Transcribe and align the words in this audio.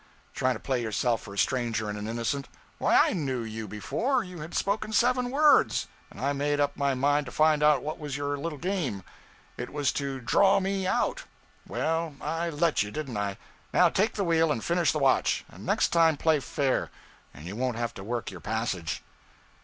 Trying 0.33 0.55
to 0.55 0.59
play 0.59 0.81
yourself 0.81 1.21
for 1.21 1.35
a 1.35 1.37
stranger 1.37 1.87
and 1.87 1.95
an 1.95 2.07
innocent! 2.07 2.47
why, 2.79 2.97
I 3.09 3.13
knew 3.13 3.41
you 3.43 3.67
before 3.67 4.23
you 4.23 4.39
had 4.39 4.55
spoken 4.55 4.91
seven 4.91 5.29
words; 5.29 5.85
and 6.09 6.19
I 6.19 6.33
made 6.33 6.59
up 6.59 6.75
my 6.75 6.95
mind 6.95 7.27
to 7.27 7.31
find 7.31 7.61
out 7.61 7.83
what 7.83 7.99
was 7.99 8.17
your 8.17 8.35
little 8.35 8.57
game. 8.57 9.03
It 9.57 9.69
was 9.71 9.91
to 9.91 10.19
draw 10.19 10.59
me 10.59 10.87
out. 10.87 11.25
Well, 11.67 12.15
I 12.19 12.49
let 12.49 12.81
you, 12.81 12.89
didn't 12.89 13.15
I? 13.17 13.37
Now 13.75 13.89
take 13.89 14.15
the 14.15 14.23
wheel 14.23 14.51
and 14.51 14.63
finish 14.63 14.91
the 14.91 14.97
watch; 14.97 15.45
and 15.47 15.67
next 15.67 15.89
time 15.89 16.17
play 16.17 16.39
fair, 16.39 16.89
and 17.31 17.45
you 17.45 17.55
won't 17.55 17.77
have 17.77 17.93
to 17.93 18.03
work 18.03 18.31
your 18.31 18.41
passage.' 18.41 19.03